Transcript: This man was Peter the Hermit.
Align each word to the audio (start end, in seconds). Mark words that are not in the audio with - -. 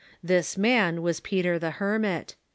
This 0.23 0.57
man 0.57 1.03
was 1.03 1.19
Peter 1.19 1.59
the 1.59 1.69
Hermit. 1.77 2.33